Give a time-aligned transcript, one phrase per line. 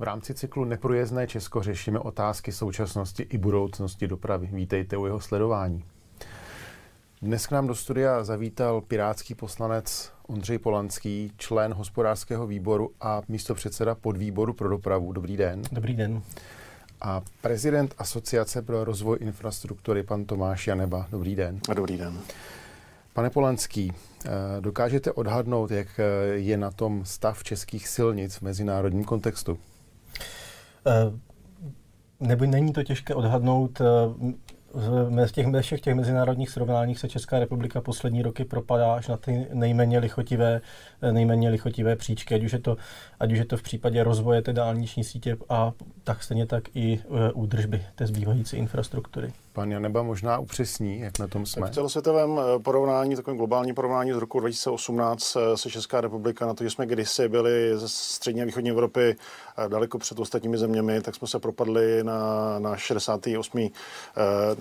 [0.00, 4.48] V rámci cyklu Neprůjezdné Česko řešíme otázky současnosti i budoucnosti dopravy.
[4.52, 5.84] Vítejte u jeho sledování.
[7.22, 13.54] Dnes k nám do studia zavítal pirátský poslanec Ondřej Polanský, člen hospodářského výboru a místo
[13.54, 15.12] předseda podvýboru pro dopravu.
[15.12, 15.62] Dobrý den.
[15.72, 16.22] Dobrý den.
[17.00, 21.06] A prezident Asociace pro rozvoj infrastruktury, pan Tomáš Janeba.
[21.10, 21.60] Dobrý den.
[21.68, 22.20] A dobrý den.
[23.12, 23.92] Pane Polanský,
[24.24, 24.30] eh,
[24.60, 29.58] dokážete odhadnout, jak eh, je na tom stav českých silnic v mezinárodním kontextu?
[30.86, 31.18] Uh,
[32.20, 33.80] nebo není to těžké odhadnout
[34.74, 39.46] v těch, všech těch mezinárodních srovnáních se Česká republika poslední roky propadá až na ty
[39.52, 40.60] nejméně lichotivé,
[41.12, 42.76] nejméně lichotivé příčky, ať už, je to,
[43.20, 45.72] ať už je to v případě rozvoje té dálniční sítě a
[46.04, 47.00] tak stejně tak i
[47.34, 49.32] údržby té zbývající infrastruktury.
[49.52, 51.66] Pan Janeba možná upřesní, jak na tom jsme.
[51.66, 56.54] v celosvětovém e, porovnání, takovém globálním porovnání z roku 2018 e, se Česká republika na
[56.54, 59.16] to, že jsme kdysi byli ze střední a východní Evropy
[59.68, 63.70] daleko před ostatními zeměmi, tak jsme se propadli na, na 68.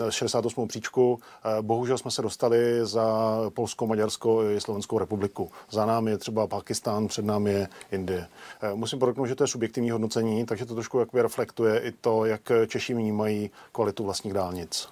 [0.09, 0.67] 68.
[0.67, 1.19] příčku.
[1.61, 5.51] Bohužel jsme se dostali za Polsko, Maďarsko i Slovenskou republiku.
[5.71, 8.27] Za námi je třeba Pakistán, před námi je Indie.
[8.73, 12.93] Musím podotknout, že to je subjektivní hodnocení, takže to trošku reflektuje i to, jak Češi
[12.93, 14.88] vnímají kvalitu vlastních dálnic.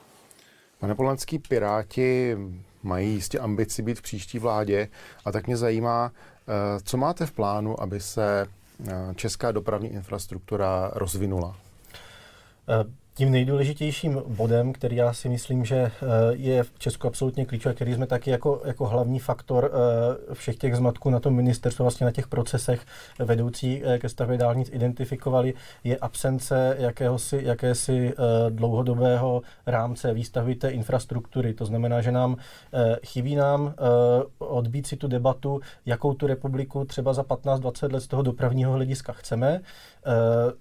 [0.79, 2.37] Pane Polanský, Piráti
[2.83, 4.87] mají jistě ambici být v příští vládě
[5.25, 6.11] a tak mě zajímá,
[6.47, 8.47] eh, co máte v plánu, aby se
[8.87, 11.55] eh, česká dopravní infrastruktura rozvinula?
[12.83, 15.91] Uh tím nejdůležitějším bodem, který já si myslím, že eh,
[16.31, 20.75] je v Česku absolutně klíčový, který jsme taky jako, jako hlavní faktor eh, všech těch
[20.75, 22.81] zmatků na tom ministerstvu, vlastně na těch procesech
[23.19, 28.13] vedoucí eh, ke stavbě dálnic identifikovali, je absence jakéhosi, jakési
[28.49, 31.53] dlouhodobého rámce výstavby té infrastruktury.
[31.53, 32.37] To znamená, že nám
[33.05, 33.73] chybí nám
[34.37, 39.13] odbít si tu debatu, jakou tu republiku třeba za 15-20 let z toho dopravního hlediska
[39.13, 39.61] chceme,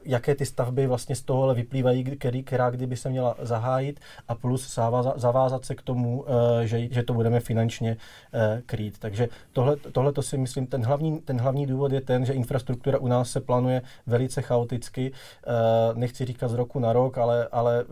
[0.05, 4.79] jaké ty stavby vlastně z tohohle vyplývají, který, která kdyby se měla zahájit a plus
[5.17, 7.97] zavázat se k tomu, eh, že, že to budeme finančně
[8.34, 8.99] eh, krýt.
[8.99, 12.99] Takže tohle, tohle to si myslím, ten hlavní, ten hlavní důvod je ten, že infrastruktura
[12.99, 15.12] u nás se plánuje velice chaoticky.
[15.12, 15.51] Eh,
[15.95, 17.85] nechci říkat z roku na rok, ale, ale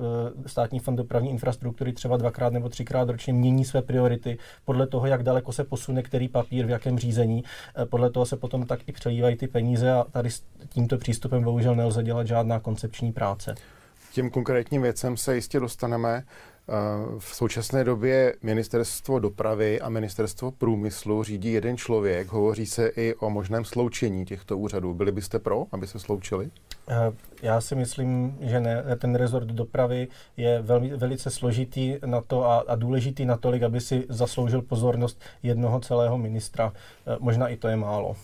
[0.47, 5.22] státní fond dopravní infrastruktury třeba dvakrát nebo třikrát ročně mění své priority podle toho, jak
[5.22, 7.44] daleko se posune který papír, v jakém řízení.
[7.91, 11.75] Podle toho se potom tak i přelívají ty peníze a tady s tímto přístupem bohužel
[11.75, 13.54] nelze dělat žádná koncepční práce
[14.14, 16.25] těm konkrétním věcem se jistě dostaneme.
[16.69, 16.72] Eh,
[17.19, 22.28] v současné době ministerstvo dopravy a ministerstvo průmyslu řídí jeden člověk.
[22.28, 24.94] Hovoří se i o možném sloučení těchto úřadů.
[24.94, 26.50] Byli byste pro, aby se sloučili?
[26.88, 28.84] Eh, já si myslím, že ne.
[28.98, 34.06] Ten rezort dopravy je velmi, velice složitý na to a, a důležitý natolik, aby si
[34.08, 36.72] zasloužil pozornost jednoho celého ministra.
[37.06, 38.16] Eh, možná i to je málo.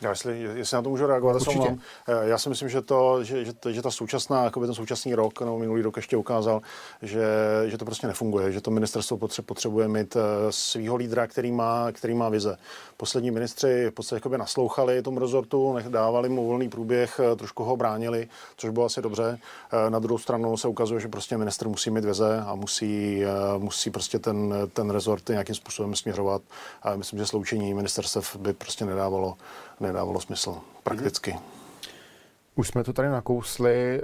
[0.00, 1.78] Já, jestli, jestli na to můžu reagovat, Určitě.
[2.08, 5.40] Eh, já si myslím, že, to, že, že, že ta současná, jako ten současný rok,
[5.40, 6.62] nebo minulý rok ještě ukázal,
[7.02, 7.26] že,
[7.66, 10.20] že to prostě nefunguje, že to ministerstvo potřebuje mít eh,
[10.50, 12.56] svého lídra, který má, který má vize.
[12.96, 17.76] Poslední ministři v podstatě jakoby naslouchali tomu rezortu, dávali mu volný průběh, eh, trošku ho
[17.76, 19.38] bránili, což bylo asi dobře.
[19.88, 23.22] Na druhou stranu se ukazuje, že prostě minister musí mít vize a musí,
[23.58, 26.42] musí prostě ten, ten rezort nějakým způsobem směřovat.
[26.82, 29.36] A myslím, že sloučení ministerstev by prostě nedávalo
[29.80, 31.36] nedávalo smysl prakticky.
[32.54, 34.02] Už jsme to tady nakousli, eh,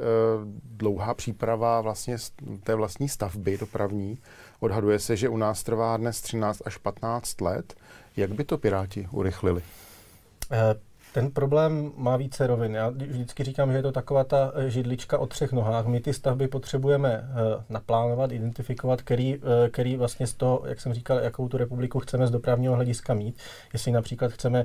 [0.65, 2.17] dlouhá příprava vlastně
[2.63, 4.19] té vlastní stavby dopravní.
[4.61, 7.75] Odhaduje se, že u nás trvá dnes 13 až 15 let.
[8.17, 9.63] Jak by to Piráti urychlili?
[10.51, 10.75] Eh,
[11.15, 12.75] ten problém má více rovin.
[12.75, 15.87] Já vždycky říkám, že je to taková ta eh, židlička o třech nohách.
[15.87, 20.95] My ty stavby potřebujeme eh, naplánovat, identifikovat, který, eh, který vlastně z toho, jak jsem
[20.95, 23.37] říkal, jakou tu republiku chceme z dopravního hlediska mít.
[23.73, 24.65] Jestli například chceme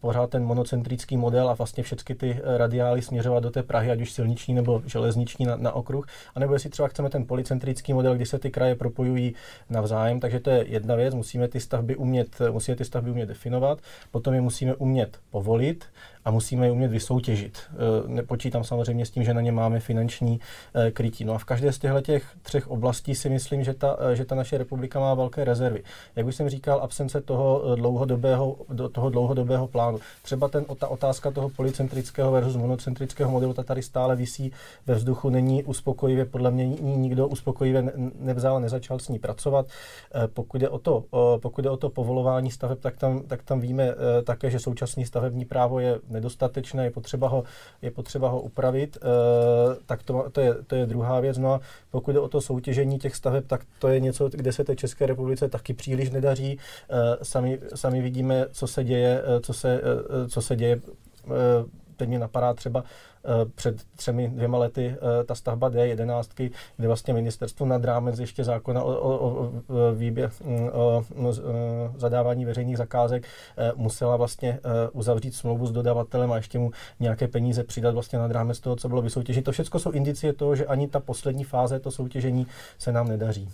[0.00, 4.12] pořád ten monocentrický model a vlastně všechny ty radiály směřovat do té Prahy, ať už
[4.12, 8.38] silniční nebo železniční na, na okruh, anebo jestli třeba chceme ten policentrický model, kdy se
[8.38, 9.34] ty kraje propojují
[9.70, 10.20] navzájem.
[10.20, 13.78] Takže to je jedna věc, musíme ty stavby umět, musíme ty stavby umět definovat,
[14.10, 15.79] potom je musíme umět povolit,
[16.24, 17.58] a musíme je umět vysoutěžit.
[17.58, 20.40] E, nepočítám samozřejmě s tím, že na ně máme finanční
[20.74, 21.24] e, krytí.
[21.24, 24.24] No a v každé z těchto těch třech oblastí si myslím, že ta, e, že
[24.24, 25.82] ta naše republika má velké rezervy.
[26.16, 28.56] Jak už jsem říkal, absence toho dlouhodobého,
[28.92, 29.98] toho dlouhodobého plánu.
[30.22, 34.52] Třeba ten, ta otázka toho policentrického versus monocentrického modelu, ta tady stále visí
[34.86, 39.66] ve vzduchu, není uspokojivě, podle mě nikdo uspokojivě nevzal nezačal s ní pracovat.
[40.34, 41.04] Pokud je o to,
[41.42, 43.94] pokud je o to povolování staveb, tak tam, tak tam víme
[44.24, 47.44] také, že současný stavební právo je nedostatečné, je potřeba ho,
[47.82, 49.00] je potřeba ho upravit, e,
[49.86, 51.38] tak to, to, je, to je druhá věc.
[51.38, 54.64] No a pokud jde o to soutěžení těch staveb, tak to je něco, kde se
[54.64, 56.58] té České republice taky příliš nedaří.
[56.90, 59.80] E, sami, sami vidíme, co se děje, eh, co se,
[60.28, 60.80] co se děje
[62.00, 62.84] teď mě napadá třeba
[63.54, 68.92] před třemi, dvěma lety ta stavba D11, kde vlastně ministerstvo nad rámec ještě zákona o,
[68.92, 69.52] o, o,
[69.94, 71.34] výběr, mm, o, o, o
[71.96, 73.26] zadávání veřejných zakázek
[73.74, 74.58] musela vlastně
[74.92, 76.70] uzavřít smlouvu s dodavatelem a ještě mu
[77.00, 79.44] nějaké peníze přidat vlastně nad rámec toho, co bylo vysoutěžit.
[79.44, 82.46] To všechno jsou indicie toho, že ani ta poslední fáze, to soutěžení,
[82.78, 83.48] se nám nedaří.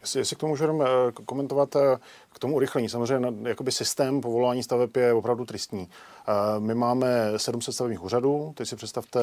[0.00, 0.86] Jestli, jestli k tomu můžu eh,
[1.26, 1.98] komentovat eh,
[2.32, 2.88] k tomu urychlení.
[2.88, 5.88] Samozřejmě jakoby systém povolování staveb je opravdu tristní.
[5.88, 8.52] Eh, my máme 700 stavebních úřadů.
[8.56, 9.20] Teď si představte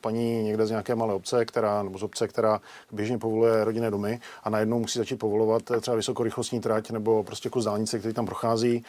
[0.00, 2.60] paní někde z nějaké malé obce, která, nebo z obce, která
[2.92, 7.64] běžně povoluje rodinné domy a najednou musí začít povolovat třeba vysokorychlostní trať nebo prostě kus
[7.64, 8.84] dálnice, který tam prochází.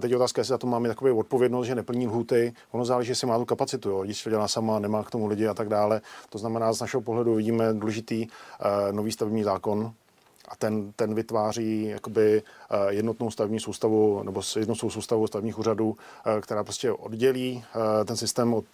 [0.00, 2.52] Teď je otázka, jestli za to máme takovou odpovědnost, že neplní lhuty.
[2.70, 3.90] Ono záleží, jestli má tu kapacitu.
[3.90, 4.02] Jo.
[4.04, 6.00] Když to dělá sama, nemá k tomu lidi a tak dále.
[6.30, 8.26] To znamená, z našeho pohledu vidíme důležitý
[8.92, 9.92] nový stavební zákon,
[10.48, 16.40] a ten, ten vytváří jakoby eh, jednotnou stavební soustavu nebo jednotnou soustavu stavebních úřadů, eh,
[16.40, 17.64] která prostě oddělí
[18.00, 18.64] eh, ten systém od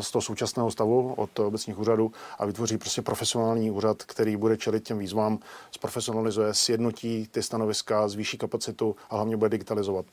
[0.00, 4.84] z toho současného stavu, od obecních úřadů a vytvoří prostě profesionální úřad, který bude čelit
[4.84, 5.38] těm výzvám,
[5.70, 10.06] zprofesionalizuje, sjednotí ty stanoviska, zvýší kapacitu a hlavně bude digitalizovat.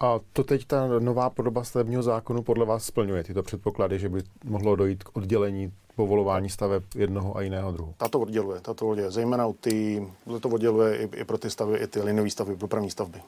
[0.00, 4.22] A to teď ta nová podoba stavebního zákonu podle vás splňuje tyto předpoklady, že by
[4.44, 7.94] mohlo dojít k oddělení povolování staveb jednoho a jiného druhu?
[7.96, 9.10] Tato odděluje, tato odděluje.
[9.10, 10.06] Zejména u ty,
[10.40, 13.18] to odděluje i, i pro ty stavby, i ty linové stavby, dopravní stavby.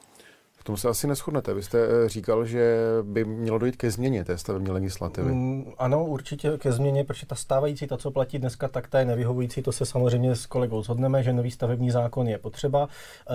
[0.70, 1.55] Tom se asi neschodnete.
[1.55, 5.32] Vy jste eh, říkal, že by mělo dojít ke změně té stavební legislativy.
[5.32, 9.05] Mm, ano, určitě ke změně, protože ta stávající, ta, co platí dneska, tak ta je
[9.05, 9.62] nevyhovující.
[9.62, 12.88] To se samozřejmě s kolegou shodneme, že nový stavební zákon je potřeba.
[13.31, 13.34] Eh,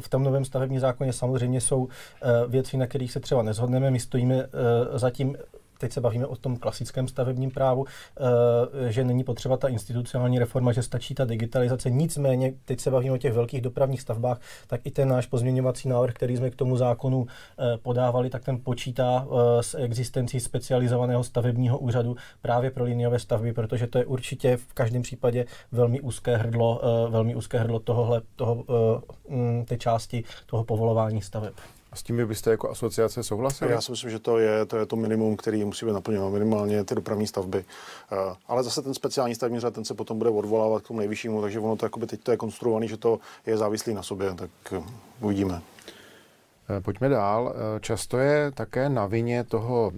[0.00, 1.88] v tom novém stavebním zákoně samozřejmě jsou
[2.22, 3.90] eh, věci, na kterých se třeba nezhodneme.
[3.90, 4.46] My stojíme
[4.94, 5.36] zatím
[5.78, 10.72] teď se bavíme o tom klasickém stavebním právu, eh, že není potřeba ta institucionální reforma,
[10.72, 11.90] že stačí ta digitalizace.
[11.90, 16.14] Nicméně, teď se bavíme o těch velkých dopravních stavbách, tak i ten náš pozměňovací návrh,
[16.14, 21.78] který jsme k tomu zákonu eh, podávali, tak ten počítá eh, s existencí specializovaného stavebního
[21.78, 26.80] úřadu právě pro liniové stavby, protože to je určitě v každém případě velmi úzké hrdlo,
[27.10, 28.64] velmi úzké hrdlo tohohle, toho,
[29.28, 31.54] mm, té části toho povolování staveb.
[31.92, 33.72] A s tím byste jako asociace souhlasili?
[33.72, 36.84] Já si myslím, že to je to, je to minimum, který musí být naplněno, minimálně
[36.84, 37.64] ty dopravní stavby.
[38.12, 38.18] Uh,
[38.48, 41.60] ale zase ten speciální stavební řád, ten se potom bude odvolávat k tomu nejvyššímu, takže
[41.60, 44.86] ono to jakoby teď to je konstruovaný, že to je závislý na sobě, tak uh,
[45.20, 45.62] uvidíme.
[46.70, 47.54] Eh, pojďme dál.
[47.80, 49.92] Často je také na vině toho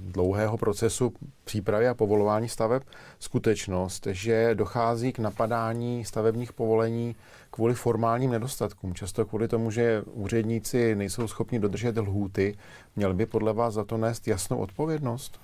[0.00, 1.12] dlouhého procesu
[1.44, 2.82] přípravy a povolování staveb
[3.18, 7.16] skutečnost, že dochází k napadání stavebních povolení
[7.50, 12.56] kvůli formálním nedostatkům, často kvůli tomu, že úředníci nejsou schopni dodržet lhůty,
[12.96, 15.40] měl by podle vás za to nést jasnou odpovědnost?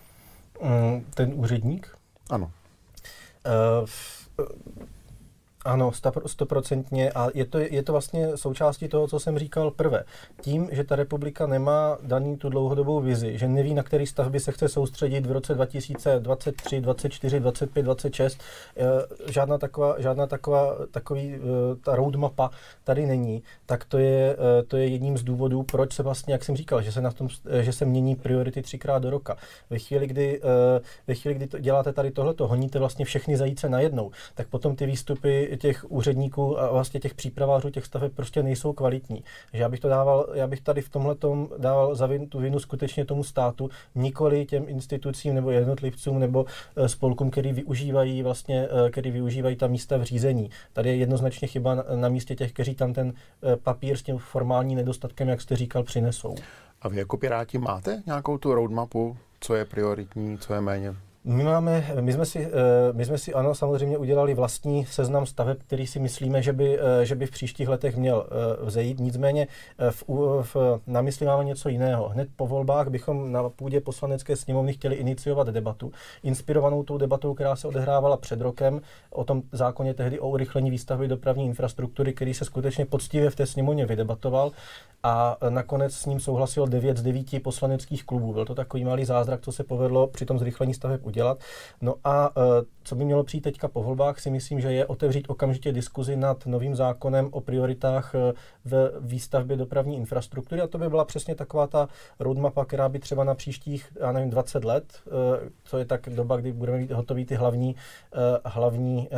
[1.14, 1.88] Ten úředník?
[2.30, 2.50] Ano.
[3.80, 3.88] Uh,
[5.64, 5.92] ano,
[6.26, 10.04] stoprocentně a je to, je to vlastně součástí toho, co jsem říkal prvé.
[10.40, 14.52] Tím, že ta republika nemá daný tu dlouhodobou vizi, že neví, na který stavby se
[14.52, 18.38] chce soustředit v roce 2023, 24, 25, 26,
[19.28, 21.40] žádná taková, žádná taková takový, eh,
[21.84, 22.50] ta roadmapa
[22.84, 26.44] tady není, tak to je, eh, to je jedním z důvodů, proč se vlastně, jak
[26.44, 29.36] jsem říkal, že se, na tom, eh, že se mění priority třikrát do roka.
[29.70, 30.40] Ve chvíli, kdy,
[31.06, 34.86] ve chvíli, kdy to, děláte tady tohleto, honíte vlastně všechny zajíce najednou, tak potom ty
[34.86, 39.24] výstupy těch úředníků a vlastně těch přípravářů těch staveb prostě nejsou kvalitní.
[39.52, 41.16] Že já bych to dával, já bych tady v tomhle
[41.58, 46.44] dával za vinu, tu vinu skutečně tomu státu, nikoli těm institucím nebo jednotlivcům nebo
[46.76, 50.50] eh, spolkům, který využívají vlastně, eh, který využívají ta místa v řízení.
[50.72, 54.18] Tady je jednoznačně chyba na, na místě těch, kteří tam ten eh, papír s tím
[54.18, 56.34] formálním nedostatkem, jak jste říkal, přinesou.
[56.82, 61.44] A vy jako Piráti máte nějakou tu roadmapu, co je prioritní, co je méně my,
[61.44, 65.86] máme, my, jsme si, eh, my jsme si, ano, samozřejmě udělali vlastní seznam staveb, který
[65.86, 69.00] si myslíme, že by, eh, že by v příštích letech měl eh, vzejít.
[69.00, 69.46] Nicméně
[69.90, 70.04] v,
[70.42, 72.08] v, na mysli máme něco jiného.
[72.08, 77.56] Hned po volbách bychom na půdě poslanecké sněmovny chtěli iniciovat debatu, inspirovanou tou debatou, která
[77.56, 82.44] se odehrávala před rokem o tom zákoně tehdy o urychlení výstavby dopravní infrastruktury, který se
[82.44, 84.52] skutečně poctivě v té sněmovně vydebatoval
[85.02, 88.32] a nakonec s ním souhlasilo 9 z 9 poslaneckých klubů.
[88.32, 91.38] Byl to takový malý zázrak, co se povedlo při tom zrychlení staveb udělat.
[91.80, 92.40] No a e,
[92.82, 96.46] co by mělo přijít teďka po volbách, si myslím, že je otevřít okamžitě diskuzi nad
[96.46, 98.32] novým zákonem o prioritách e,
[98.64, 100.60] v výstavbě dopravní infrastruktury.
[100.60, 101.88] A to by byla přesně taková ta
[102.18, 106.36] roadmapa, která by třeba na příštích, já nevím, 20 let, e, co je tak doba,
[106.36, 107.76] kdy budeme mít hotový ty hlavní,
[108.44, 109.08] hlavní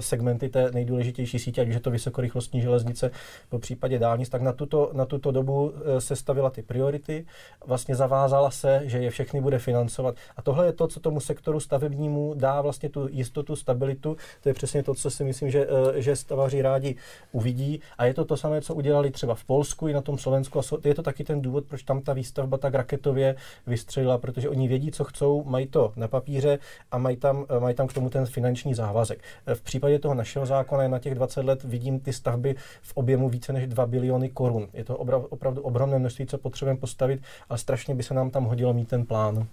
[0.00, 3.10] segmenty té nejdůležitější sítě, ať už je to vysokorychlostní železnice,
[3.48, 7.26] po případě dálnic, tak na tuto, na tuto dobu se stavila ty priority,
[7.66, 10.14] vlastně zavázala se, že je všechny bude financovat.
[10.36, 14.16] A tohle je to, co tomu sektoru stavebnímu dá vlastně tu jistotu, stabilitu.
[14.42, 16.96] To je přesně to, co si myslím, že, eh, že stavaři rádi
[17.32, 17.80] uvidí.
[17.98, 20.58] A je to to samé, co udělali třeba v Polsku i na tom Slovensku.
[20.58, 24.68] A je to taky ten důvod, proč tam ta výstavba tak raketově vystřelila, protože oni
[24.68, 26.58] vědí, co chcou, mají to na papíře
[26.90, 29.18] a mají tam, eh, mají tam k tomu ten finanční závazek.
[29.46, 33.28] Eh, v případě toho našeho zákona na těch 20 let vidím ty stavby v objemu
[33.28, 34.68] více než 2 biliony korun.
[34.72, 34.96] Je to
[35.30, 39.06] opravdu ohromné množství, co potřebujeme postavit, ale strašně by se nám tam hodilo mít ten
[39.06, 39.46] plán.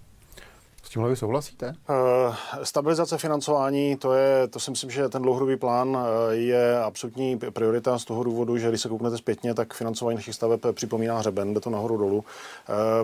[0.86, 1.74] S tímhle vy souhlasíte?
[1.88, 7.38] Uh, stabilizace financování, to je, to si myslím, že ten dlouhodobý plán eh, je absolutní
[7.38, 11.54] priorita z toho důvodu, že když se kouknete zpětně, tak financování našich staveb připomíná hřeben,
[11.54, 12.24] jde to nahoru dolů.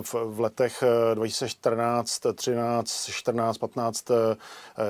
[0.01, 4.05] V, letech 2014, 13, 14, 15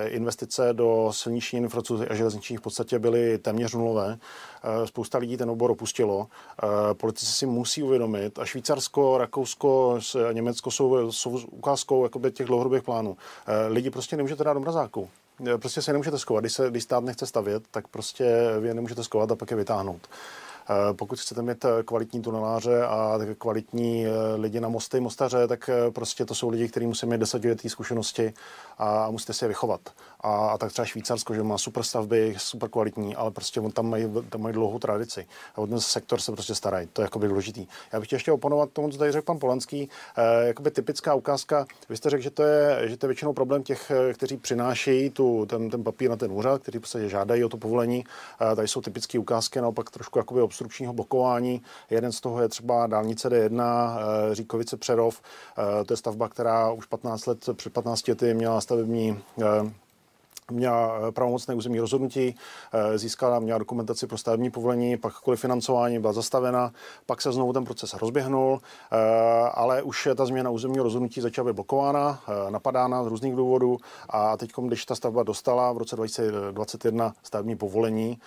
[0.06, 4.18] investice do silniční infrastruktury a železničních v podstatě byly téměř nulové.
[4.64, 6.28] Eh, spousta lidí ten obor opustilo.
[6.64, 10.00] Eh, politici si musí uvědomit, a Švýcarsko, Rakousko,
[10.32, 13.18] Německo jsou, jsou ukázkou jakoby, těch dlouhodobých plánů.
[13.48, 15.10] Eh, lidi prostě nemůžete dát do mrazáku.
[15.58, 16.44] Prostě se nemůžete skovat.
[16.44, 18.26] Když, se, když stát nechce stavět, tak prostě
[18.60, 20.02] vy je nemůžete skovat a pak je vytáhnout.
[20.96, 24.06] Pokud chcete mít kvalitní tuneláře a kvalitní
[24.36, 28.34] lidi na mosty, mostaře, tak prostě to jsou lidi, kteří musí mít desetiletí zkušenosti
[28.78, 29.82] a musíte si je vychovat.
[30.20, 33.90] A, a tak třeba Švýcarsko, že má super stavby, super kvalitní, ale prostě on tam
[33.90, 35.28] mají, tam mají dlouhou tradici.
[35.56, 36.88] A o ten sektor se prostě starají.
[36.94, 37.68] To je jakoby důležitý.
[37.94, 39.90] Já bych chtěl ještě oponovat tomu, co tady řekl pan Polanský.
[40.18, 41.66] Eh, jakoby typická ukázka.
[41.90, 45.10] Vy jste řekl, že to je, že to je většinou problém těch, eh, kteří přinášejí
[45.10, 48.06] tu, ten, ten papír na ten úřad, kteří prostě žádají o to povolení.
[48.52, 51.62] Eh, tady jsou typické ukázky naopak trošku jakoby obstrukčního blokování.
[51.90, 55.22] Jeden z toho je třeba dálnice D1, eh, Říkovice Přerov.
[55.58, 59.46] Eh, to je stavba, která už 15 let, před 15 lety měla stavební eh,
[60.52, 62.36] měla eh, pravomocné územní rozhodnutí,
[62.74, 66.72] eh, získala, měla dokumentaci pro stavební povolení, pak kvůli financování byla zastavena,
[67.06, 68.60] pak se znovu ten proces rozběhnul,
[68.92, 68.98] eh,
[69.54, 72.20] ale už ta změna územního rozhodnutí začala být blokována,
[72.50, 73.78] napadána z různých důvodů
[74.10, 78.18] a teď, když ta stavba dostala v roce 2021 stavební povolení,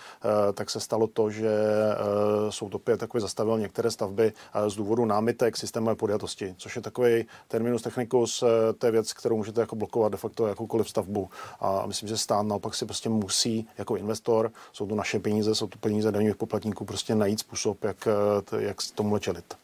[0.55, 1.51] tak se stalo to, že
[2.51, 4.33] soud opět takový zastavil některé stavby
[4.69, 8.45] z důvodu námitek systémové podjatosti, což je takový terminus technicus,
[8.79, 11.29] to je věc, kterou můžete jako blokovat de facto jakoukoliv stavbu.
[11.61, 15.67] A myslím, že stát naopak si prostě musí jako investor, jsou to naše peníze, jsou
[15.67, 18.09] to peníze daňových poplatníků, prostě najít způsob, jak,
[18.59, 19.55] jak tomu čelit.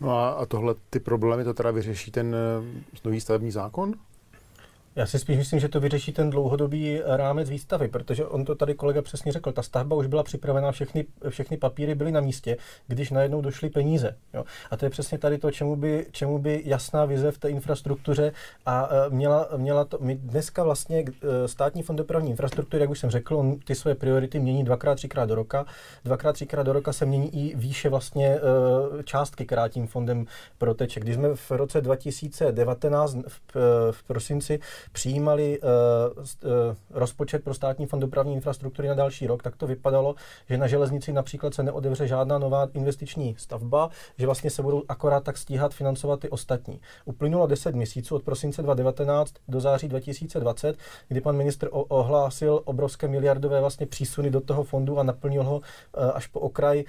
[0.00, 3.94] No a, a tohle ty problémy to teda vyřeší ten eh, nový stavební zákon?
[4.96, 8.74] Já si spíš myslím, že to vyřeší ten dlouhodobý rámec výstavy, protože on to tady
[8.74, 9.52] kolega přesně řekl.
[9.52, 12.56] Ta stavba už byla připravená, všechny, všechny papíry byly na místě,
[12.86, 14.16] když najednou došly peníze.
[14.34, 14.44] Jo?
[14.70, 18.32] A to je přesně tady to, čemu by, čemu by jasná vize v té infrastruktuře
[18.66, 19.98] a uh, měla, měla to.
[20.00, 23.94] My dneska vlastně uh, státní fond dopravní infrastruktury, jak už jsem řekl, on ty své
[23.94, 25.64] priority mění dvakrát, třikrát do roka.
[26.04, 30.26] Dvakrát, třikrát do roka se mění i výše vlastně uh, částky, která tím fondem
[30.58, 31.00] proteče.
[31.00, 33.40] Když jsme v roce 2019 v,
[33.90, 34.60] v prosinci
[34.92, 35.68] přijímali uh,
[36.18, 36.50] uh,
[36.90, 40.14] rozpočet pro státní fond dopravní infrastruktury na další rok, tak to vypadalo,
[40.48, 45.24] že na železnici například se neodevře žádná nová investiční stavba, že vlastně se budou akorát
[45.24, 46.80] tak stíhat financovat ty ostatní.
[47.04, 50.76] Uplynulo 10 měsíců od prosince 2019 do září 2020,
[51.08, 55.62] kdy pan ministr ohlásil obrovské miliardové vlastně přísuny do toho fondu a naplnil ho uh,
[56.14, 56.84] až po okraj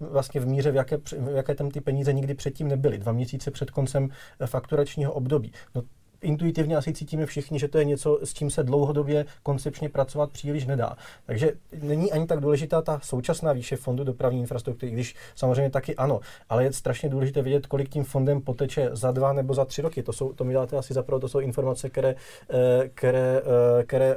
[0.00, 2.98] vlastně v míře, v jaké, v jaké tam ty peníze nikdy předtím nebyly.
[2.98, 4.08] Dva měsíce před koncem
[4.46, 5.52] fakturačního období.
[5.74, 5.82] No,
[6.22, 10.66] intuitivně asi cítíme všichni, že to je něco, s čím se dlouhodobě koncepčně pracovat příliš
[10.66, 10.96] nedá.
[11.26, 16.20] Takže není ani tak důležitá ta současná výše fondu dopravní infrastruktury, když samozřejmě taky ano,
[16.48, 20.02] ale je strašně důležité vědět, kolik tím fondem poteče za dva nebo za tři roky.
[20.02, 22.14] To, jsou, to mi dáte asi za to jsou informace, které,
[22.50, 23.42] eh, které,
[23.80, 24.16] eh, které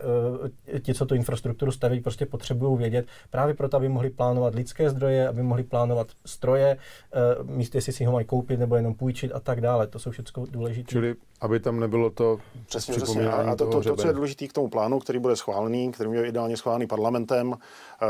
[0.73, 4.89] eh, ti, co tu infrastrukturu staví, prostě potřebují vědět právě proto, aby mohli plánovat lidské
[4.89, 6.77] zdroje, aby mohli plánovat stroje,
[7.43, 9.87] místo jestli si ho mají koupit nebo jenom půjčit a tak dále.
[9.87, 10.91] To jsou všechno důležité.
[10.91, 13.29] Čili aby tam nebylo to přesně, přesně.
[13.29, 16.27] A to, to, to, co je důležité k tomu plánu, který bude schválený, který je
[16.27, 17.53] ideálně schválený parlamentem,
[18.01, 18.05] eh,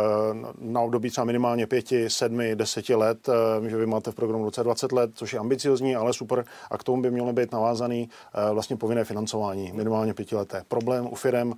[0.58, 4.64] na období třeba minimálně pěti, sedmi, deseti let, eh, že vy máte v programu roce
[4.64, 6.46] 20 let, což je ambiciozní, ale super.
[6.72, 10.64] A k tomu by mělo být navázaný eh, vlastně povinné financování, minimálně pětileté.
[10.68, 11.54] Problém u firm,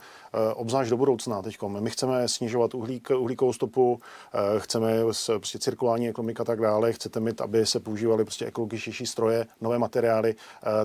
[0.55, 1.57] obzvlášť do budoucna teď.
[1.79, 3.99] My chceme snižovat uhlík, uhlíkovou stopu,
[4.57, 4.93] chceme
[5.25, 9.79] prostě cirkulární ekonomika a tak dále, chcete mít, aby se používaly prostě ekologičtější stroje, nové
[9.79, 10.35] materiály,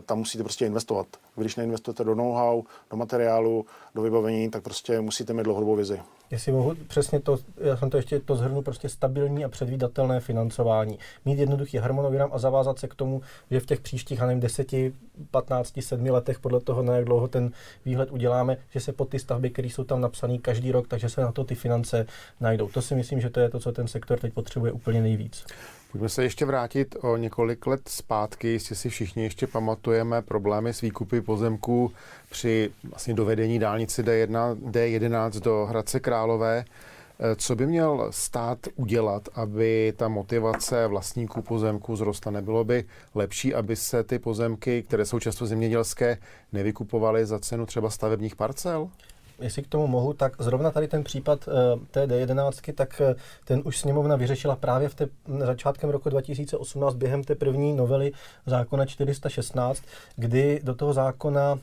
[0.06, 1.06] tam musíte prostě investovat.
[1.40, 6.00] Když neinvestujete do know-how, do materiálu, do vybavení, tak prostě musíte mít dlouhodobou vizi.
[6.30, 10.98] Jestli mohu přesně to, já jsem to ještě to zhrnu, prostě stabilní a předvídatelné financování.
[11.24, 14.68] Mít jednoduchý harmonogram a zavázat se k tomu, že v těch příštích, nevím, 10,
[15.30, 17.52] 15, 7 letech, podle toho, na jak dlouho ten
[17.84, 21.20] výhled uděláme, že se pod ty stavby, které jsou tam napsané každý rok, takže se
[21.20, 22.06] na to ty finance
[22.40, 22.68] najdou.
[22.68, 25.44] To si myslím, že to je to, co ten sektor teď potřebuje úplně nejvíc.
[25.92, 30.80] Pojďme se ještě vrátit o několik let zpátky, jestli si všichni ještě pamatujeme problémy s
[30.80, 31.92] výkupy pozemků
[32.30, 36.64] při vlastně dovedení dálnice D1, D11 do Hradce Králové.
[37.22, 42.32] Eh, co by měl stát udělat, aby ta motivace vlastníků pozemků zrostla?
[42.32, 46.18] Nebylo by lepší, aby se ty pozemky, které jsou často zemědělské,
[46.52, 48.90] nevykupovaly za cenu třeba stavebních parcel?
[49.40, 51.54] Jestli k tomu mohu, tak zrovna tady ten případ uh,
[51.90, 57.24] té D11, tak uh, ten už sněmovna vyřešila právě v té začátkem roku 2018 během
[57.24, 58.12] té první novely
[58.46, 59.82] zákona 416,
[60.16, 61.58] kdy do toho zákona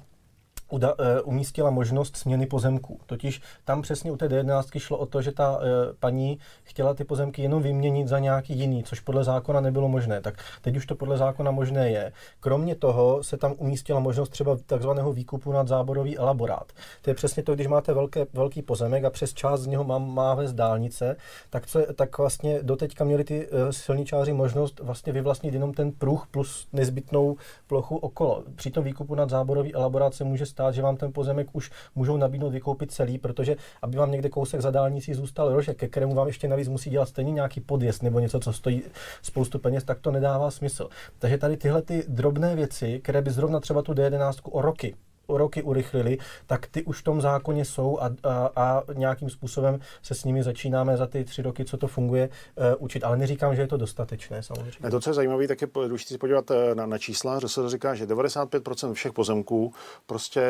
[0.69, 2.99] uda, uh, umístila možnost směny pozemků.
[3.05, 5.63] Totiž tam přesně u té D11 šlo o to, že ta uh,
[5.99, 10.21] paní chtěla ty pozemky jenom vyměnit za nějaký jiný, což podle zákona nebylo možné.
[10.21, 12.11] Tak teď už to podle zákona možné je.
[12.39, 16.71] Kromě toho se tam umístila možnost třeba takzvaného výkupu nad záborový elaborát.
[17.01, 19.97] To je přesně to, když máte velké, velký pozemek a přes část z něho má,
[19.97, 21.15] má vést dálnice,
[21.49, 26.27] tak, co, tak vlastně doteďka měli ty uh, silničáři možnost vlastně vyvlastnit jenom ten pruh
[26.31, 27.35] plus nezbytnou
[27.67, 28.43] plochu okolo.
[28.55, 32.17] Při tom výkupu nad záborový elaborát se může stát, že vám ten pozemek už můžou
[32.17, 36.27] nabídnout vykoupit celý, protože aby vám někde kousek za dálnicí zůstal rožek, ke kterému vám
[36.27, 38.81] ještě navíc musí dělat stejně nějaký podjezd nebo něco, co stojí
[39.21, 40.89] spoustu peněz, tak to nedává smysl.
[41.19, 44.95] Takže tady tyhle ty drobné věci, které by zrovna třeba tu D11 o roky
[45.29, 50.15] roky urychlili, tak ty už v tom zákoně jsou a, a, a nějakým způsobem se
[50.15, 53.03] s nimi začínáme za ty tři roky, co to funguje, uh, učit.
[53.03, 54.89] Ale neříkám, že je to dostatečné samozřejmě.
[54.91, 57.69] To, co je zajímavé, tak je důležité se podívat eh, na, na čísla, že se
[57.69, 59.73] říká, že 95% všech pozemků
[60.05, 60.41] prostě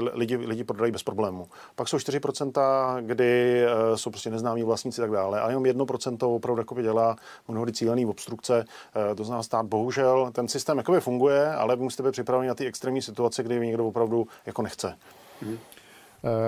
[0.00, 1.48] uh, lidi, lidi prodají bez problému.
[1.74, 6.60] Pak jsou 4%, kdy uh, jsou prostě neznámí vlastníci tak dále, ale jenom 1% opravdu
[6.60, 7.16] jakoby dělá
[7.48, 8.64] mnohdy cílený obstrukce.
[8.96, 12.66] Uh, to znamená stát, bohužel, ten systém jakoby funguje, ale musíte být připraveni na ty
[12.66, 14.94] extrémní situace, kdy někdo opravdu opravdu jako nechce.
[15.42, 15.58] Hmm.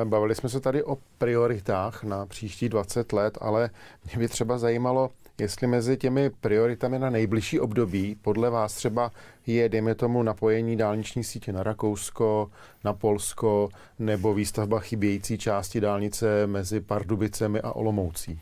[0.04, 3.71] Bavili jsme se tady o prioritách na příští 20 let, ale
[4.04, 9.11] mě by třeba zajímalo, jestli mezi těmi prioritami na nejbližší období podle vás třeba
[9.47, 12.50] je, dejme tomu, napojení dálniční sítě na Rakousko,
[12.85, 13.68] na Polsko
[13.99, 18.38] nebo výstavba chybějící části dálnice mezi Pardubicemi a Olomoucí?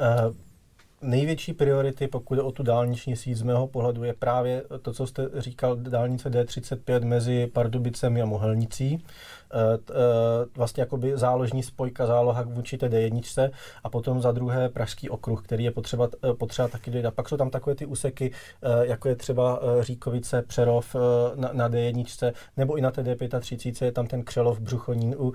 [0.00, 0.34] Uh,
[1.02, 5.06] největší priority, pokud jde o tu dálniční síť z mého pohledu, je právě to, co
[5.06, 9.04] jste říkal, dálnice D35 mezi Pardubicemi a Mohelnicí.
[9.54, 9.94] Eh, eh,
[10.56, 13.50] vlastně jakoby záložní spojka, záloha vůči té D1
[13.84, 17.06] a potom za druhé Pražský okruh, který je potřeba, eh, potřeba taky dojít.
[17.06, 18.32] A pak jsou tam takové ty úseky,
[18.82, 20.96] jako je třeba Říkovice, Přerov
[21.34, 25.32] na, na D1, nebo i na té D35 je tam ten Křelov, Břuchonín u,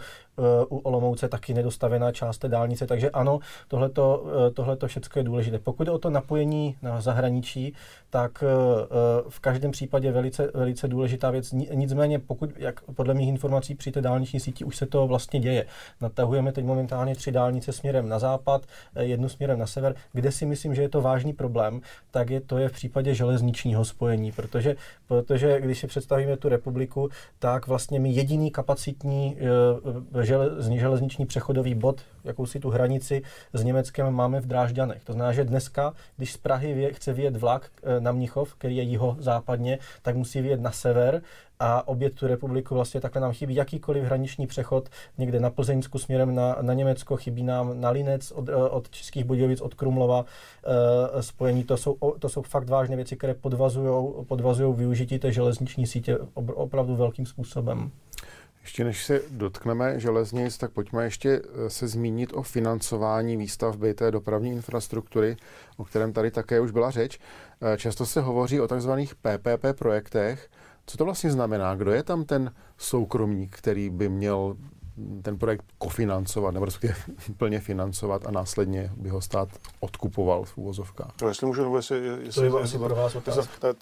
[0.70, 5.60] u Olomouce taky nedostavená část té dálnice, takže ano, tohleto, tohleto všechno je důležité.
[5.60, 7.74] Pokud je o to napojení na zahraničí,
[8.10, 8.44] tak
[9.30, 11.52] v každém případě velice, velice důležitá věc.
[11.52, 15.66] Nicméně, pokud, jak podle mých informací při té dálniční síti už se to vlastně děje.
[16.02, 19.96] Natahujeme teď momentálně tři dálnice směrem na západ, eh, jednu směrem na sever.
[20.14, 23.86] Kde si myslím, že je to vážný problém, tak je to je v případě železničního
[23.86, 24.76] spojení, protože,
[25.08, 29.46] protože když si představíme tu republiku, tak vlastně my jediný kapacitní eh,
[30.26, 33.22] žele, železniční přechodový bod, jakousi tu hranici
[33.54, 35.04] s Německem máme v Drážďanech.
[35.04, 38.84] To znamená, že dneska, když z Prahy chce vyjet vlak eh, na Mnichov, který je
[38.84, 41.22] jiho západně, tak musí vyjet na sever,
[41.60, 46.36] a obět tu republiku vlastně takhle nám chybí jakýkoliv hraniční přechod někde na Plzeňsku směrem
[46.36, 50.26] na, na Německo, chybí nám na Linec od, eh, od Českých Budějovic, od Krumlova
[51.16, 51.64] e, spojení.
[51.64, 56.96] To jsou, to jsou fakt vážné věci, které podvazují podvazují využití té železniční sítě opravdu
[56.96, 57.92] velkým způsobem.
[58.66, 64.12] Ještě než se dotkneme železnic, tak pojďme ještě eh, se zmínit o financování výstavby té
[64.12, 65.38] dopravní infrastruktury,
[65.78, 67.20] o kterém tady také už byla řeč.
[67.78, 70.50] Často se hovoří o takzvaných PPP projektech,
[70.86, 71.76] co to vlastně znamená?
[71.76, 74.56] Kdo je tam ten soukromník, který by měl
[75.22, 76.96] ten projekt kofinancovat, nebo respektive
[77.38, 81.12] plně financovat a následně by ho stát odkupoval v úvozovkách.
[81.16, 83.18] To jestli můžu, jestli, jestli, to je asi pro vás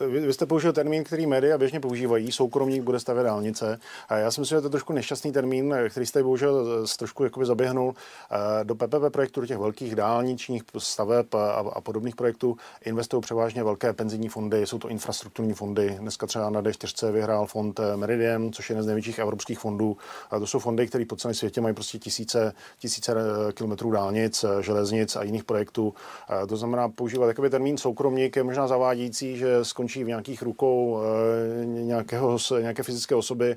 [0.10, 3.80] Vy jste použil termín, který média běžně používají, soukromník bude stavět dálnice.
[4.10, 7.45] A já si myslím, že to je trošku nešťastný termín, který jste bohužel trošku jakoby
[7.45, 7.93] zaběhnul
[8.32, 13.63] eh, do PPP projektu, do těch velkých dálničních staveb a, a podobných projektů investují převážně
[13.63, 15.97] velké penzijní fondy, jsou to infrastrukturní fondy.
[15.99, 19.97] Dneska třeba na D4 vyhrál fond eh, Meridian, což je jeden z největších evropských fondů.
[20.32, 24.44] A to jsou fondy, které po celém světě mají prostě tisíce, tisíce eh, kilometrů dálnic,
[24.44, 25.94] eh, železnic a jiných projektů.
[26.44, 31.00] Eh, to znamená, používat takový termín soukromník je možná zavádějící, že skončí v nějakých rukou
[31.63, 33.56] nějakého, nějaké fyzické osoby.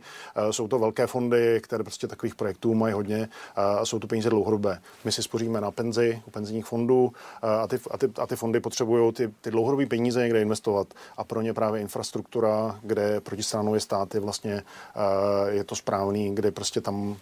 [0.50, 4.78] Jsou to velké fondy, které prostě takových projektů mají hodně a jsou to peníze dlouhodobé.
[5.04, 8.60] My si spoříme na penzi u penzijních fondů a ty, a ty, a ty fondy
[8.60, 13.80] potřebují ty, ty dlouhodobé peníze někde investovat a pro ně právě infrastruktura, kde protistranou je
[13.80, 14.62] stát, je vlastně
[15.48, 17.16] je to správný, kde prostě tam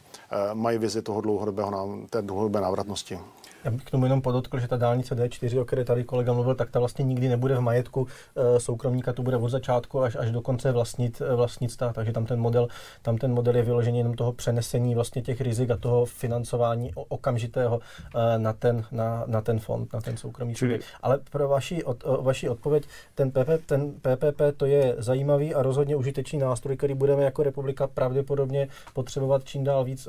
[0.54, 3.18] mají vizi toho dlouhodobého, té dlouhodobé návratnosti.
[3.64, 6.54] Já bych k tomu jenom podotkl, že ta dálnice D4, o které tady kolega mluvil,
[6.54, 10.30] tak ta vlastně nikdy nebude v majetku e, soukromníka, to bude od začátku až, až
[10.30, 12.68] do konce vlastnit, vlastnit stát, takže tam ten model,
[13.02, 17.80] tam ten model je vyložený jenom toho přenesení vlastně těch rizik a toho financování okamžitého
[18.14, 20.80] e, na, ten, na, na ten fond, na ten soukromý Čili...
[21.02, 25.96] Ale pro vaši, od, vaši odpověď, ten, PP, ten PPP to je zajímavý a rozhodně
[25.96, 30.08] užitečný nástroj, který budeme jako republika pravděpodobně potřebovat čím dál víc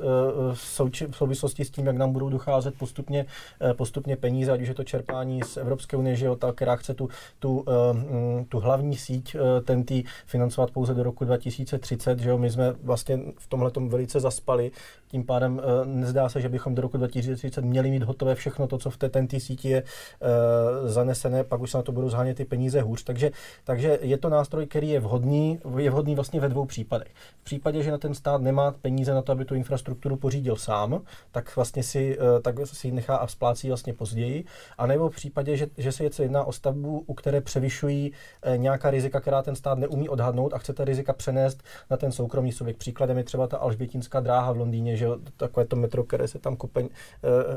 [0.52, 3.26] v souvislosti s tím, jak nám budou docházet postupně,
[3.76, 6.94] postupně peníze, ať už je to čerpání z Evropské unie, že jo, ta, která chce
[6.94, 12.38] tu, tu, mm, tu hlavní síť ten tý financovat pouze do roku 2030, že jo,
[12.38, 14.70] my jsme vlastně v tomhle velice zaspali,
[15.08, 18.90] tím pádem nezdá se, že bychom do roku 2030 měli mít hotové všechno to, co
[18.90, 19.82] v té TNT síti je
[20.84, 23.04] zanesené, pak už se na to budou zhánět ty peníze hůř.
[23.04, 23.30] Takže,
[23.64, 27.08] takže je to nástroj, který je vhodný, je vhodný vlastně ve dvou případech.
[27.40, 31.00] V případě, že na ten stát nemá peníze na to, aby tu infrastrukturu pořídil sám,
[31.32, 34.44] tak vlastně si, eh, tak si nechá splácí vlastně později.
[34.78, 38.58] A nebo v případě, že, že se je jedná o stavbu, u které převyšují eh,
[38.58, 42.76] nějaká rizika, která ten stát neumí odhadnout a chce rizika přenést na ten soukromý subjekt.
[42.76, 46.56] Příkladem je třeba ta Alžbětinská dráha v Londýně, že takové to metro, které se tam
[46.56, 46.88] kope eh,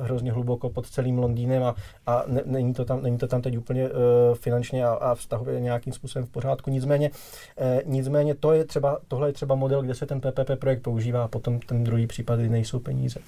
[0.03, 3.57] hrozně hluboko pod celým Londýnem a, a ne, není, to tam, není to tam teď
[3.57, 3.89] úplně
[4.33, 6.69] finančně a, a vztahově nějakým způsobem v pořádku.
[6.69, 7.11] Nicméně,
[7.85, 11.27] nicméně to je třeba, tohle je třeba model, kde se ten PPP projekt používá a
[11.27, 13.19] potom ten druhý případ, kdy nejsou peníze.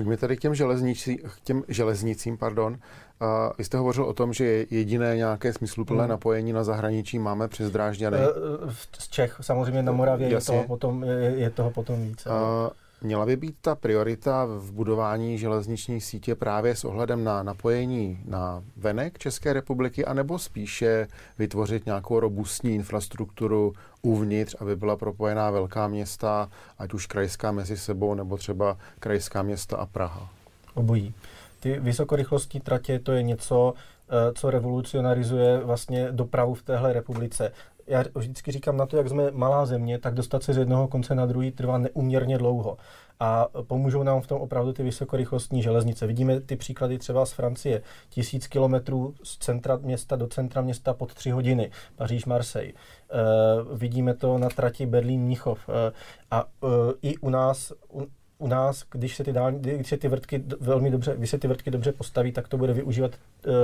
[0.00, 2.38] Pojďme tady k těm, železnici, k těm železnicím.
[2.38, 2.78] Pardon.
[3.20, 6.10] A vy jste hovořil o tom, že jediné nějaké smysluplné hmm.
[6.10, 8.16] napojení na zahraničí máme přes Drážďany.
[8.18, 12.30] Eh, z Čech, samozřejmě na Moravě je toho, potom, je, je toho potom více.
[12.30, 12.70] A
[13.02, 18.62] Měla by být ta priorita v budování železniční sítě právě s ohledem na napojení na
[18.76, 21.08] venek České republiky, anebo spíše
[21.38, 28.14] vytvořit nějakou robustní infrastrukturu uvnitř, aby byla propojená velká města, ať už krajská mezi sebou,
[28.14, 30.30] nebo třeba krajská města a Praha?
[30.74, 31.14] Obojí.
[31.60, 33.74] Ty vysokorychlostní tratě, to je něco,
[34.08, 37.52] eh, co revolucionarizuje vlastně dopravu v téhle republice
[37.90, 41.14] já vždycky říkám na to, jak jsme malá země, tak dostat se z jednoho konce
[41.14, 42.76] na druhý trvá neuměrně dlouho.
[43.20, 46.06] A pomůžou nám v tom opravdu ty vysokorychlostní železnice.
[46.06, 47.82] Vidíme ty příklady třeba z Francie.
[48.08, 51.70] Tisíc kilometrů z centra města do centra města pod tři hodiny.
[51.96, 52.72] Paříž, Marseille.
[52.72, 55.68] Uh, vidíme to na trati Berlín-Mnichov.
[55.68, 55.74] Uh,
[56.30, 56.70] a uh,
[57.02, 58.06] i u nás, u,
[58.38, 61.48] u nás, když se ty, dál, když se ty vrtky velmi dobře, když se ty
[61.48, 63.10] vrtky dobře postaví, tak to bude využívat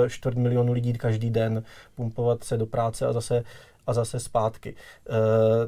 [0.09, 1.63] čtvrt milionu lidí každý den,
[1.95, 3.45] pumpovat se do práce a zase
[3.87, 4.75] a zase zpátky.
[4.75, 5.13] E,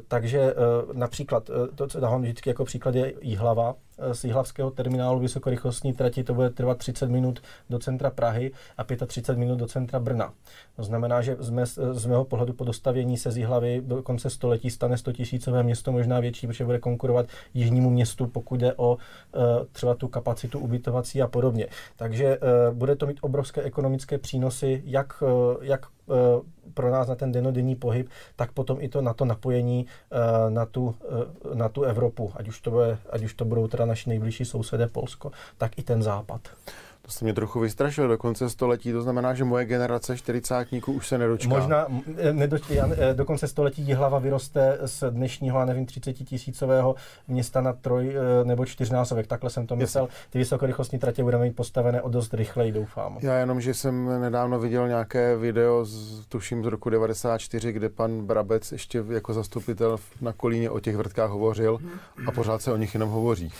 [0.07, 0.53] takže e,
[0.93, 3.75] například, e, to, co dávám vždycky jako příklad, je Jihlava.
[4.11, 9.39] Z Jihlavského terminálu vysokorychlostní trati to bude trvat 30 minut do centra Prahy a 35
[9.39, 10.33] minut do centra Brna.
[10.75, 14.29] To znamená, že z, mé, z mého pohledu po dostavění se z Jihlavy do konce
[14.29, 18.97] století stane 100 tisícové město možná větší, protože bude konkurovat jižnímu městu, pokud jde o
[19.71, 21.67] třeba tu kapacitu ubytovací a podobně.
[21.95, 22.37] Takže
[22.73, 25.23] bude to mít obrovské ekonomické přínosy, jak,
[25.61, 26.41] jak Eh,
[26.73, 30.65] pro nás na ten denodenní pohyb, tak potom i to na to napojení eh, na
[30.65, 34.09] tu, eh, na tu Evropu, ať už, to bude, ať už to budou teda naši
[34.09, 36.41] nejbližší sousedé Polsko, tak i ten západ.
[37.09, 41.07] To jste mě trochu vystrašil do konce století, to znamená, že moje generace čtyřicátníků už
[41.07, 41.49] se nedočká.
[41.49, 41.87] Možná
[42.31, 42.73] nedočká,
[43.13, 46.95] do konce století hlava vyroste z dnešního, a nevím, 30 tisícového
[47.27, 49.27] města na troj nebo čtyřnásobek.
[49.27, 50.07] Takhle jsem to myslel.
[50.29, 53.17] Ty vysokorychlostní tratě budeme mít postavené o dost rychleji, doufám.
[53.21, 58.21] Já jenom, že jsem nedávno viděl nějaké video, z, tuším z roku 94, kde pan
[58.25, 61.77] Brabec ještě jako zastupitel na Kolíně o těch vrtkách hovořil
[62.27, 63.51] a pořád se o nich jenom hovoří.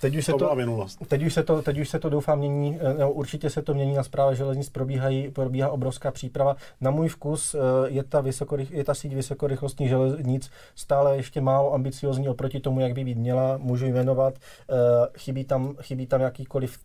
[0.00, 2.53] teď už se to, to teď už se to, teď už se to doufám mění
[2.54, 6.56] mění, eh, nebo určitě se to mění na zprávě železnic, probíhají, probíhá obrovská příprava.
[6.80, 11.74] Na můj vkus eh, je ta, vysokorych, je ta síť vysokorychlostních železnic stále ještě málo
[11.74, 13.56] ambiciozní oproti tomu, jak by být měla.
[13.56, 14.74] Můžu jmenovat, eh,
[15.18, 16.78] chybí tam, chybí tam jakýkoliv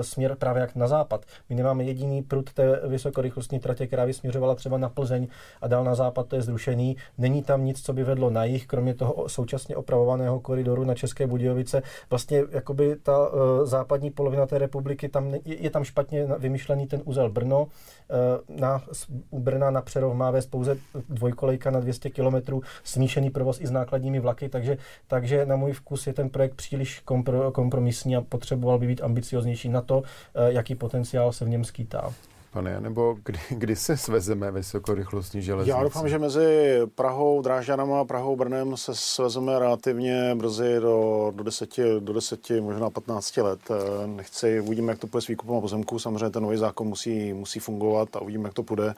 [0.00, 1.24] směr právě jak na západ.
[1.48, 5.26] My nemáme jediný prut té vysokorychlostní tratě, která by směřovala třeba na Plzeň
[5.60, 6.96] a dál na západ to je zrušený.
[7.18, 11.26] Není tam nic, co by vedlo na jih, kromě toho současně opravovaného koridoru na České
[11.26, 11.82] Budějovice.
[12.10, 13.30] Vlastně jakoby ta
[13.64, 17.68] západní polovina té republiky republiky tam je tam špatně vymyšlený ten úzel Brno.
[18.10, 18.82] Eh, na,
[19.30, 20.76] u Brna na Přerov má vést pouze
[21.08, 26.06] dvojkolejka na 200 km, smíšený provoz i s nákladními vlaky, takže, takže na můj vkus
[26.06, 30.74] je ten projekt příliš kompro, kompromisní a potřeboval by být ambicioznější na to, eh, jaký
[30.74, 32.12] potenciál se v něm skýtá
[32.50, 35.76] pane, nebo kdy, kdy se svezeme vysokorychlostní železnici?
[35.76, 41.44] Já doufám, že mezi Prahou, Drážďanama a Prahou Brnem se svezeme relativně brzy do, do,
[41.44, 43.60] deseti, do deseti, možná 15 let.
[43.70, 45.98] Eh, nechci, uvidíme, jak to půjde s výkupem pozemků.
[45.98, 48.94] Samozřejmě ten nový zákon musí, musí fungovat a uvidíme, jak to půjde.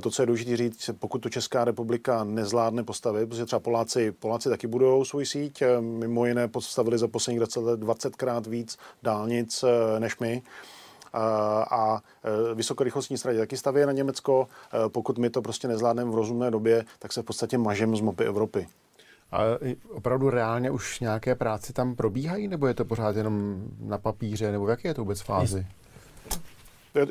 [0.00, 4.48] To, co je důležité říct, pokud to Česká republika nezvládne postavit, protože třeba Poláci, Poláci
[4.48, 9.64] taky budou svůj síť, mimo jiné postavili za posledních 20 let 20krát víc dálnic
[9.98, 10.42] než my
[11.70, 12.02] a
[12.54, 14.48] vysokorychlostní stratě taky staví na Německo.
[14.88, 18.24] Pokud my to prostě nezvládneme v rozumné době, tak se v podstatě mažeme z mopy
[18.24, 18.68] Evropy.
[19.32, 19.38] A
[19.90, 24.64] opravdu reálně už nějaké práce tam probíhají, nebo je to pořád jenom na papíře, nebo
[24.64, 25.66] v jaké je to vůbec fázi?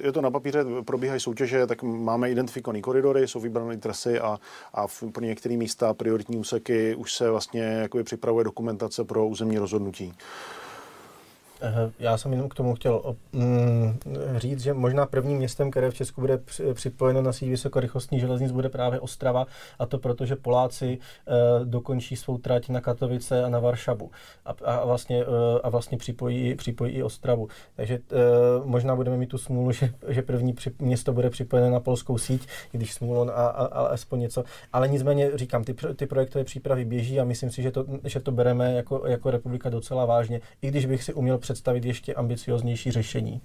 [0.04, 4.40] Je, to na papíře, probíhají soutěže, tak máme identifikované koridory, jsou vybrané trasy a,
[4.74, 10.14] a v, pro některé místa prioritní úseky už se vlastně připravuje dokumentace pro územní rozhodnutí.
[12.00, 13.98] Já jsem jenom k tomu chtěl mm,
[14.38, 16.40] říct, že možná prvním městem, které v Česku bude
[16.74, 19.46] připojeno na síť vysokorychlostní železnic, bude právě Ostrava,
[19.80, 24.12] a to proto, že Poláci uh, dokončí svou trať na Katovice a na Varšavu
[24.46, 27.48] a, a vlastně, uh, a vlastně připojí, připojí i Ostravu.
[27.76, 28.00] Takže
[28.64, 32.48] možná budeme mít tu smůlu, že, že první při, město bude připojené na polskou síť,
[32.74, 34.44] i když smůlu a, a, a aspoň něco.
[34.74, 38.32] Ale nicméně říkám, ty, ty projektové přípravy běží a myslím si, že to, že to
[38.32, 41.38] bereme jako, jako republika docela vážně, i když bych si uměl
[41.84, 43.42] ještě ambicioznější řešení.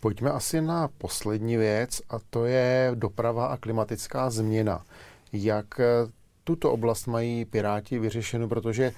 [0.00, 4.84] Pojďme asi na poslední věc a to je doprava a klimatická změna.
[5.32, 5.84] Jak eh,
[6.44, 8.92] tuto oblast mají Piráti vyřešenu, protože eh,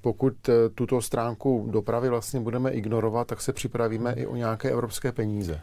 [0.00, 5.12] pokud eh, tuto stránku dopravy vlastně budeme ignorovat, tak se připravíme i o nějaké evropské
[5.12, 5.60] peníze.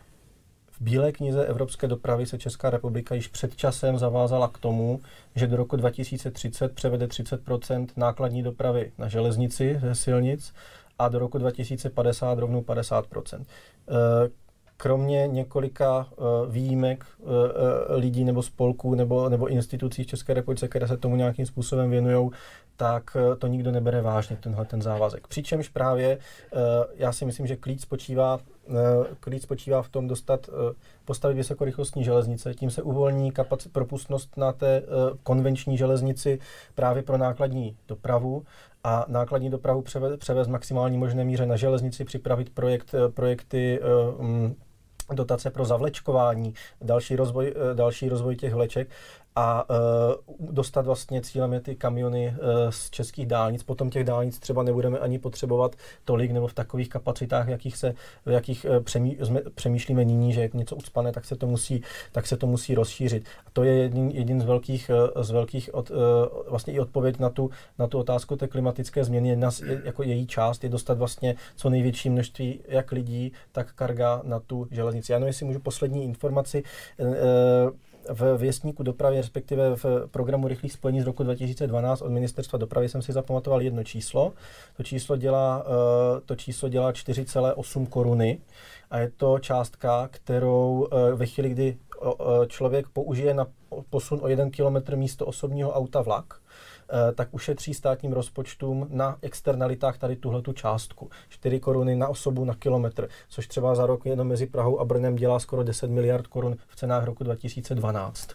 [0.71, 5.01] V Bílé knize Evropské dopravy se Česká republika již před časem zavázala k tomu,
[5.35, 10.53] že do roku 2030 převede 30% nákladní dopravy na železnici ze silnic
[10.99, 13.95] a do roku 2050 rovnou 50 eh,
[14.79, 17.25] Kromě několika eh, výjimek eh,
[17.95, 22.29] lidí nebo spolků nebo, nebo institucí v České republice, které se tomu nějakým způsobem věnují,
[22.77, 25.27] tak to nikdo nebere vážně, tenhle ten závazek.
[25.27, 26.17] Přičemž právě
[26.95, 28.39] já si myslím, že klíč spočívá,
[29.19, 30.49] klíč spočívá v tom dostat,
[31.05, 34.83] postavit vysokorychlostní železnice, tím se uvolní kapacit, propustnost na té
[35.23, 36.39] konvenční železnici
[36.75, 38.43] právě pro nákladní dopravu
[38.87, 44.23] a nákladní dopravu převést, převést maximální možné míře na železnici, připravit projekt, eh, projekty eh,
[44.23, 44.55] mm,
[45.13, 48.89] dotace pro zavlečkování, další rozvoj, eh, další rozvoj těch vleček
[49.39, 53.63] a uh, dostat vlastně cílem je ty kamiony uh, z českých dálnic.
[53.63, 57.93] Potom těch dálnic třeba nebudeme ani potřebovat tolik nebo v takových kapacitách, jakých, se,
[58.25, 59.17] v jakých uh, přemý,
[59.55, 63.25] přemýšlíme nyní, že je něco ucpané, tak se to musí, tak se to musí rozšířit.
[63.45, 65.97] A to je jedin, jedin z velkých, uh, z velkých od, uh,
[66.49, 69.29] vlastně i odpověď na tu, na tu otázku té klimatické změny.
[69.29, 73.73] Jedna z, je, jako její část je dostat vlastně co největší množství jak lidí, tak
[73.73, 75.11] karga na tu železnici.
[75.11, 76.63] Já nevím, jestli můžu poslední informaci.
[76.97, 77.07] Uh,
[78.09, 83.01] v věstníku dopravy, respektive v programu rychlých spojení z roku 2012 od ministerstva dopravy jsem
[83.01, 84.33] si zapamatoval jedno číslo.
[84.77, 88.39] To číslo dělá, eh, to číslo dělá 4,8 koruny
[88.91, 91.77] a je to částka, kterou eh, ve chvíli, kdy
[92.47, 93.47] člověk použije na
[93.89, 96.76] posun o jeden kilometr místo osobního auta vlak, Eh,
[97.15, 101.09] tak ušetří státním rozpočtům na externalitách tady tuhle tu částku.
[101.29, 105.15] 4 koruny na osobu na kilometr, což třeba za rok jenom mezi Prahou a Brnem
[105.15, 108.29] dělá skoro 10 miliard korun v cenách roku 2012.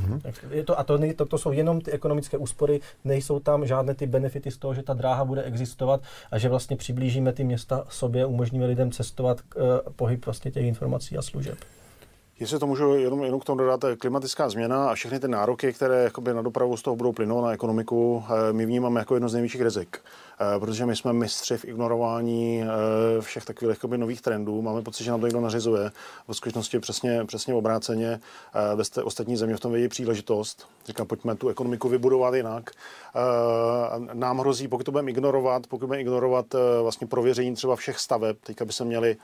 [0.00, 0.20] Mm-hmm.
[0.50, 4.06] Je to, a to, to, to jsou jenom ty ekonomické úspory, nejsou tam žádné ty
[4.06, 8.26] benefity z toho, že ta dráha bude existovat a že vlastně přiblížíme ty města sobě,
[8.26, 9.62] umožníme lidem cestovat uh,
[9.96, 11.58] pohyb vlastně těch informací a služeb.
[12.40, 16.04] Jestli to můžu jenom, jenom k tomu dodat, klimatická změna a všechny ty nároky, které
[16.04, 19.32] jakoby na dopravu z toho budou plynout na ekonomiku, eh, my vnímáme jako jedno z
[19.32, 19.98] největších rizik.
[20.40, 24.62] Eh, protože my jsme mistři v ignorování eh, všech takových jakoby, nových trendů.
[24.62, 25.90] Máme pocit, že nám to někdo nařizuje.
[26.28, 28.20] V skutečnosti přesně, přesně obráceně.
[28.74, 30.66] Ve ostatní země v tom vidí příležitost.
[30.86, 32.70] Říkám, pojďme tu ekonomiku vybudovat jinak.
[34.12, 36.46] Nám hrozí, pokud to budeme ignorovat, pokud budeme ignorovat
[36.82, 39.16] vlastně prověření třeba všech staveb, teďka by se měli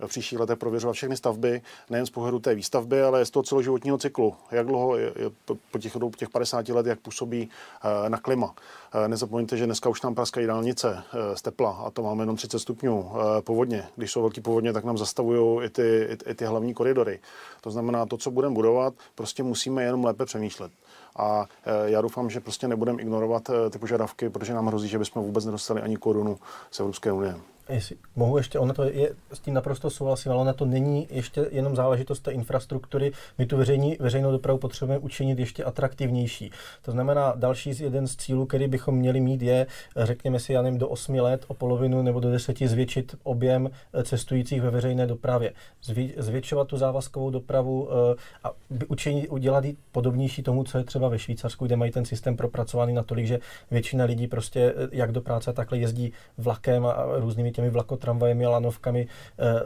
[0.00, 3.98] v příštích letech prověřovat všechny stavby, nejen z pohledu té výstavby, ale z toho celoživotního
[3.98, 4.34] cyklu.
[4.50, 5.30] Jak dlouho je, je
[5.70, 7.48] po těch, těch 50 let, jak působí
[7.84, 8.46] uh, na klima.
[8.46, 12.36] Uh, nezapomeňte, že dneska už nám praskají dálnice uh, z tepla a to máme jenom
[12.36, 13.10] 30 stupňů
[13.44, 13.88] povodně.
[13.96, 17.20] Když jsou velký povodně, tak nám zastavují i ty, i, i ty hlavní koridory.
[17.60, 20.72] To znamená, to, co budeme budovat, prostě musíme jenom lépe přemýšlet.
[21.16, 21.46] A
[21.84, 25.82] já doufám, že prostě nebudeme ignorovat ty požadavky, protože nám hrozí, že bychom vůbec nedostali
[25.82, 26.38] ani korunu
[26.70, 27.36] z Evropské unie
[27.68, 31.48] jestli mohu ještě, ono to je, s tím naprosto souhlasím, ale ona to není ještě
[31.50, 33.12] jenom záležitost té infrastruktury.
[33.38, 36.50] My tu veřejní, veřejnou dopravu potřebujeme učinit ještě atraktivnější.
[36.82, 40.62] To znamená, další z jeden z cílů, který bychom měli mít, je, řekněme si, já
[40.62, 45.06] nevím, do 8 let o polovinu nebo do 10 zvětšit objem eh, cestujících ve veřejné
[45.06, 45.52] dopravě.
[45.82, 48.50] Zvě, zvětšovat tu závazkovou dopravu eh, a
[48.88, 52.36] učinit, udělat ji podobnější tomu, co je třeba třeba ve Švýcarsku, kde mají ten systém
[52.36, 57.70] propracovaný natolik, že většina lidí prostě jak do práce takhle jezdí vlakem a různými těmi
[57.70, 59.06] vlakotramvajemi lanovkami,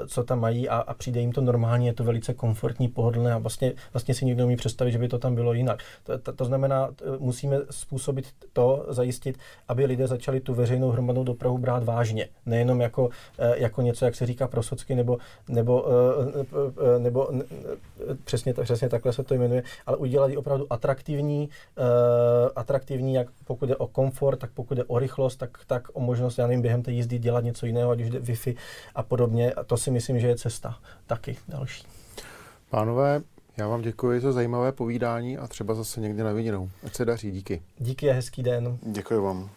[0.07, 3.39] co tam mají a, a přijde jim to normálně, je to velice komfortní, pohodlné a
[3.39, 5.83] vlastně, vlastně si nikdo umí představit, že by to tam bylo jinak.
[6.05, 11.59] To, to, to znamená, musíme způsobit to, zajistit, aby lidé začali tu veřejnou hromadnou dopravu
[11.59, 12.29] brát vážně.
[12.47, 13.09] Nejenom jako,
[13.55, 15.87] jako něco, jak se říká prosocky, nebo, nebo,
[16.99, 17.31] nebo
[18.25, 21.49] přesně, přesně takhle se to jmenuje, ale udělat ji opravdu atraktivní,
[22.57, 26.39] atraktivní, jak pokud je o komfort, tak pokud je o rychlost, tak, tak o možnost,
[26.39, 28.57] já nevím, během té jízdy dělat něco jiného, ať už jde Wi-Fi
[28.95, 29.53] a podobně.
[29.53, 31.87] A to si myslím, že je cesta taky další.
[32.71, 33.23] Pánové,
[33.57, 36.71] já vám děkuji za zajímavé povídání a třeba zase někdy na viděnou.
[36.87, 37.63] Ať se daří, díky.
[37.79, 38.79] Díky a hezký den.
[38.83, 39.51] Děkuji vám.